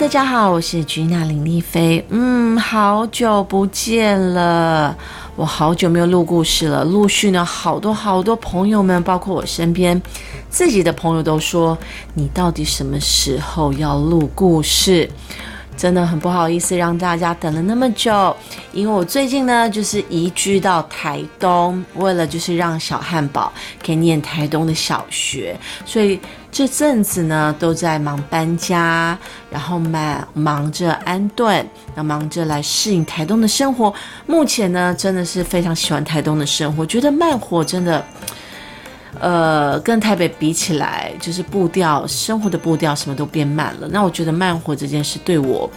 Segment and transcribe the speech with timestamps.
[0.00, 2.02] 大家好，我是菊娜林丽菲。
[2.10, 4.96] 嗯，好久不见了，
[5.34, 6.84] 我好久没有录故事了。
[6.84, 10.00] 陆续呢，好多好多朋友们，包括我身边
[10.48, 11.76] 自己的朋友都说，
[12.14, 15.10] 你到底什么时候要录故事？
[15.78, 18.36] 真的很不好意思让大家等了那么久，
[18.72, 25.56] 因为我最近呢就是移居到台东，为了就是让小汉堡可以念台东的小学，
[25.86, 26.18] 所以
[26.50, 29.16] 这阵子呢都在忙搬家，
[29.48, 33.94] 然后忙忙着安顿，要忙着来适应台东的生活。
[34.26, 38.04] 目前呢真的是非常喜欢台东的生活，觉得慢活真的。
[39.20, 43.88] 呃，跟台北比起来，就是步调、生活的步调什么都变慢了。
[43.90, 45.68] 那我觉得慢活这件事对我，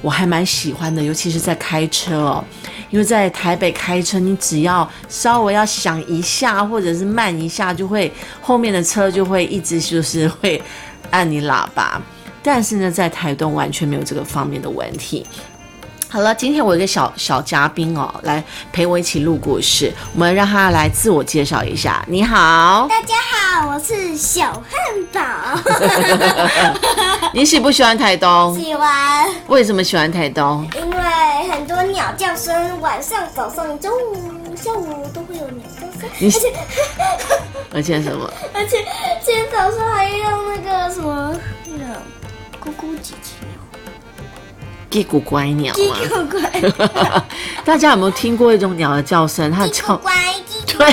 [0.00, 2.44] 我还蛮喜欢的，尤其是在开车哦。
[2.90, 10.60] 因为在台北开车，你只要稍微要想一下，或者是慢一下，就会后面的车就会一直就是会
[11.10, 12.00] 按你喇叭。
[12.42, 15.26] 但是呢，在台东完全没有这个方面的问题。
[16.12, 19.92] 好了，今天我有一个小小嘉宾哦，来陪我一起录故事。
[20.12, 22.04] 我们让他来自我介绍一下。
[22.08, 25.22] 你好，大家好，我是小汉堡。
[27.32, 28.58] 你喜不喜欢台东？
[28.60, 29.30] 喜欢。
[29.46, 30.68] 为什么喜欢台东？
[30.76, 36.10] 因为很多鸟叫声，晚上、早上、中午、下午都会有鸟叫声。
[36.20, 36.52] 而且，
[37.72, 38.28] 而且什么？
[38.52, 38.84] 而且
[39.24, 40.56] 今天早上还用那
[40.88, 41.32] 个什么
[41.66, 41.84] 那个
[42.60, 43.38] 咕咕叽叽。
[44.90, 47.22] 叽咕乖鸟叽咕乖，
[47.64, 49.50] 大家有没有听过一种鸟的叫声？
[49.52, 50.12] 它的叫乖，
[50.66, 50.92] 对，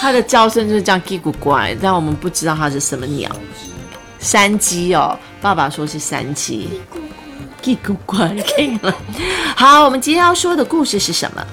[0.00, 3.30] 它的叫声就是这样叽咕乖，但我们不知道它是什么鸟。
[4.18, 6.80] 山鸡哦，爸爸说是山鸡。
[7.62, 8.94] 叽咕乖，可以了。
[9.54, 11.46] 好，我们今天要说的故事是什么？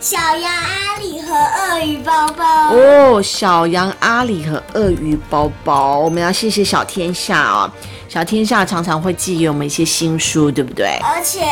[0.00, 2.44] 小羊阿里和鳄鱼包包。
[2.74, 7.70] 哦，小羊阿里和鳄鱼包包，我们要谢谢小天下哦。
[8.12, 10.98] 小天下常常会寄给我们一些新书，对不对？
[11.02, 11.48] 而且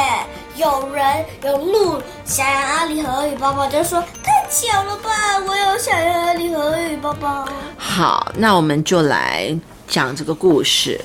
[0.57, 5.09] 有人有录小羊阿里和鳄鱼包包，就说太巧了吧，
[5.49, 7.49] 我有小羊阿里和鳄鱼包包。
[7.79, 11.01] 好，那我们就来讲这个故事：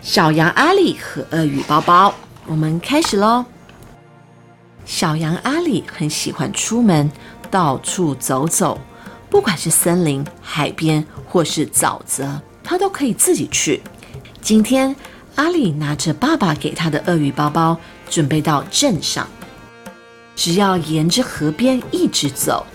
[0.00, 2.14] 小羊阿里和鳄鱼包包。
[2.46, 3.44] 我们开始喽。
[4.86, 7.12] 小羊阿里很喜欢出门
[7.50, 8.80] 到处走走，
[9.28, 13.82] 不管是森林、海边或是沼泽，它都可以自己去。
[14.44, 14.94] 今天，
[15.36, 17.74] 阿里拿着爸爸给他的鳄鱼包包，
[18.10, 19.26] 准备到镇上。
[20.36, 22.66] 只要沿着河边一直走，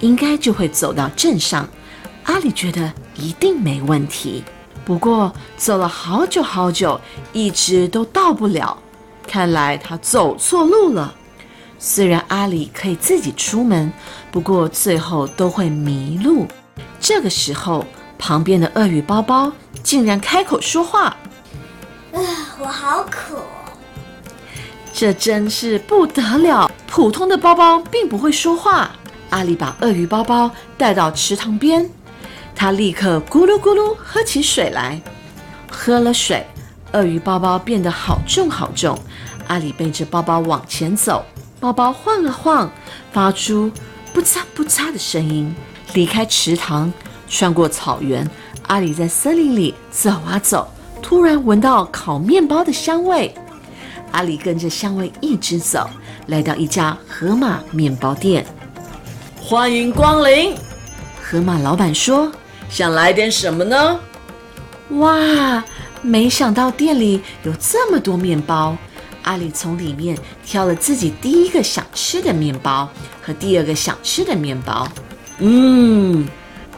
[0.00, 1.66] 应该就会走到镇上。
[2.24, 4.44] 阿里觉得一定没问题。
[4.84, 7.00] 不过，走了好久好久，
[7.32, 8.76] 一直都到不了。
[9.26, 11.14] 看来他走错路了。
[11.78, 13.90] 虽然阿里可以自己出门，
[14.30, 16.46] 不过最后都会迷路。
[17.00, 17.86] 这个时候，
[18.18, 19.50] 旁边的鳄鱼包包。
[19.84, 21.14] 竟然开口说话！
[22.12, 22.18] 啊，
[22.58, 23.44] 我好渴！
[24.94, 26.70] 这真是不得了。
[26.86, 28.90] 普通的包包并不会说话。
[29.28, 31.88] 阿里把鳄鱼包包带到池塘边，
[32.56, 35.00] 他立刻咕噜咕噜喝起水来。
[35.70, 36.46] 喝了水，
[36.92, 38.98] 鳄鱼包包变得好重好重。
[39.48, 41.22] 阿里背着包包往前走，
[41.60, 42.72] 包包晃了晃，
[43.12, 43.70] 发出
[44.14, 45.54] “不嚓不嚓”的声音。
[45.92, 46.90] 离开池塘，
[47.28, 48.26] 穿过草原。
[48.66, 50.68] 阿里在森林里走啊走，
[51.02, 53.34] 突然闻到烤面包的香味。
[54.12, 55.88] 阿里跟着香味一直走，
[56.28, 58.44] 来到一家河马面包店。
[59.40, 60.54] 欢迎光临，
[61.22, 62.32] 河马老板说
[62.70, 64.00] ：“想来点什么呢？”
[65.00, 65.62] 哇，
[66.00, 68.76] 没想到店里有这么多面包。
[69.24, 72.88] 阿里从里面挑了自己第一个想吃的面包
[73.22, 74.88] 和第二个想吃的面包。
[75.38, 76.26] 嗯。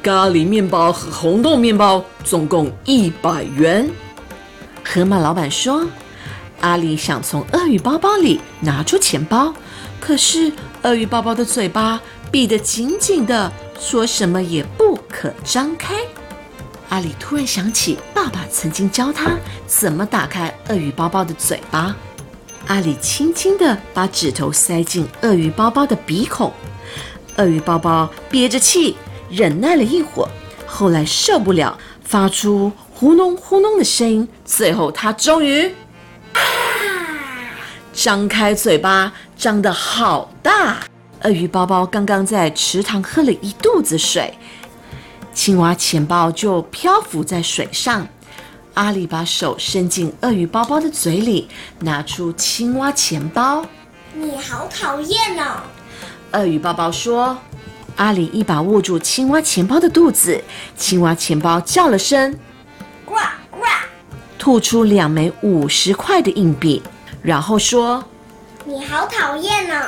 [0.06, 3.90] 咖喱面包和红豆面包总共一百元。
[4.84, 5.84] 河马老板说
[6.62, 9.52] ：“阿里想从鳄鱼包包里拿出钱包，
[9.98, 10.52] 可是
[10.82, 12.00] 鳄鱼包包的嘴巴
[12.30, 15.96] 闭得紧紧的，说什么也不可张开。”
[16.88, 19.32] 阿里突然想起爸爸曾经教他
[19.66, 21.96] 怎么打开鳄鱼包包的嘴巴。
[22.68, 26.52] 阿里轻轻地把指头塞进鳄鱼包包的鼻孔，
[27.38, 28.96] 鳄鱼包包憋着气。
[29.30, 30.30] 忍耐了一会儿，
[30.66, 34.28] 后来受不了，发出呼隆呼隆的声音。
[34.44, 35.66] 最后，他终于
[36.32, 36.40] 啊
[37.92, 40.78] 张开嘴巴，张得好大。
[41.22, 44.32] 鳄鱼包包刚刚在池塘喝了一肚子水，
[45.32, 48.06] 青蛙钱包就漂浮在水上。
[48.74, 51.48] 阿里把手伸进鳄鱼包包的嘴里，
[51.80, 53.64] 拿出青蛙钱包。
[54.12, 55.62] 你好讨厌哦！
[56.32, 57.36] 鳄鱼包包说。
[57.96, 60.42] 阿里一把握住青蛙钱包的肚子，
[60.76, 62.38] 青蛙钱包叫了声
[63.06, 63.14] “呱
[63.50, 63.64] 呱”，
[64.38, 66.82] 吐出两枚五十块的硬币，
[67.22, 68.04] 然后说
[68.66, 69.86] 你好讨厌哦！：“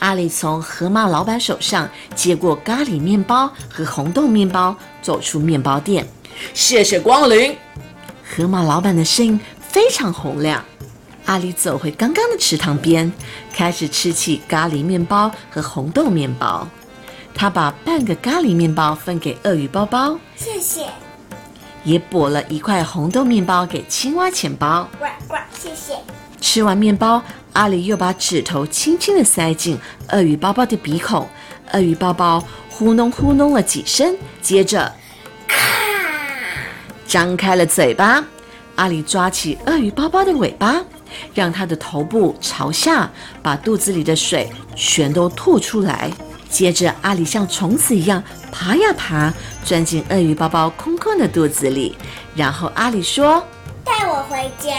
[0.00, 6.06] 阿里从河马老板手上接过咖喱面包和红豆面包，走出面包店。
[6.52, 7.56] 谢谢光临。”
[8.36, 10.62] 河马老板的声音非常洪亮。
[11.24, 13.10] 阿里走回刚刚的池塘边，
[13.54, 16.68] 开始吃起咖喱面包和红豆面包。
[17.34, 20.86] 他把半个咖喱面包分给鳄鱼包包，谢谢，
[21.82, 24.88] 也剥了一块红豆面包给青蛙钱包。
[24.98, 25.94] 呱呱，谢谢。
[26.40, 27.20] 吃完面包，
[27.54, 29.78] 阿里又把指头轻轻地塞进
[30.10, 31.28] 鳄鱼包包的鼻孔，
[31.72, 34.92] 鳄鱼包包呼弄呼弄了几声，接着
[35.48, 35.58] 咔
[37.06, 38.24] 张开了嘴巴。
[38.76, 40.82] 阿里抓起鳄鱼包包的尾巴，
[41.32, 43.10] 让它的头部朝下，
[43.42, 46.10] 把肚子里的水全都吐出来。
[46.54, 48.22] 接着，阿里像虫子一样
[48.52, 49.32] 爬呀爬，
[49.64, 51.96] 钻进鳄鱼包包空空的肚子里。
[52.36, 53.44] 然后阿里说。
[53.84, 54.70] 带我回家。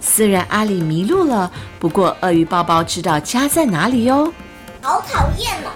[0.00, 1.48] 虽然阿里迷路了，
[1.78, 4.32] 不过鳄鱼包包知道家在哪里哟。
[4.80, 5.70] 好讨厌哦！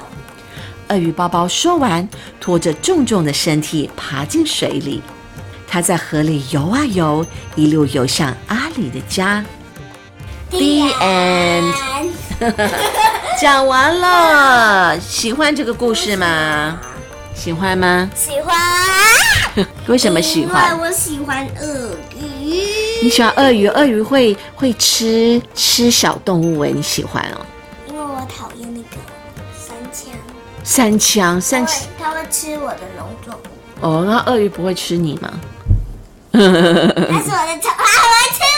[0.89, 2.07] 鳄鱼包包说完，
[2.41, 5.01] 拖着重重的身体爬进水里。
[5.69, 7.25] 它在河里游啊游，
[7.55, 9.45] 一路游向阿里的家。
[10.51, 10.59] The
[11.01, 11.73] end
[13.39, 16.79] 讲完了，喜欢这个故事吗？
[17.35, 18.11] 喜欢吗？
[18.15, 18.57] 喜欢。
[19.87, 20.79] 为什么喜因欢？
[20.79, 22.63] 为我喜欢鳄鱼。
[23.03, 23.69] 你喜欢鳄鱼？
[23.69, 27.45] 鳄鱼会会吃吃小动物哎，你喜欢哦？
[27.87, 28.97] 因为我讨厌那个
[29.55, 30.11] 三枪，
[30.65, 35.31] 三枪，三枪会它会吃我的农作物，哦，那鳄鱼不会吃你吗？
[36.33, 38.56] 那是我的宠，啊，我会吃吗？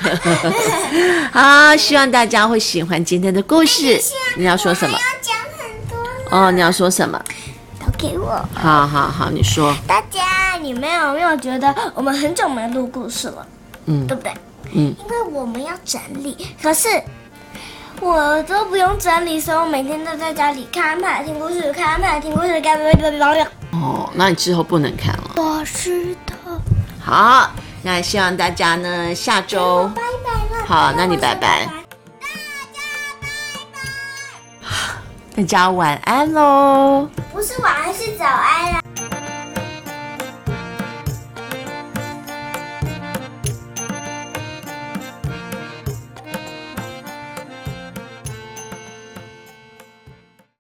[1.32, 4.00] 好，希望大家会喜欢今天的故事。
[4.36, 7.20] 你要说什么要讲很多，哦，你要说什么？
[7.78, 8.42] 都给我。
[8.54, 9.74] 好好好，你说。
[9.86, 13.46] 大家，你们有没有觉得我们很久没录故事了，
[13.86, 14.32] 嗯对不对？
[14.72, 16.88] 嗯，因为我们要整理，可是
[18.00, 23.46] 我都不用整理，所以我每天都在家里看牌、听故事、看牌、听故事、看牌。
[23.72, 25.30] 哦，那你之后不能看了。
[25.36, 26.34] 我知道。
[27.02, 27.50] 好，
[27.82, 30.66] 那希望大家呢下周拜拜了。
[30.66, 31.80] 好那你拜拜大家拜拜。
[35.36, 37.08] 大家晚安喽。
[37.32, 38.79] 不是晚安，是早安啦。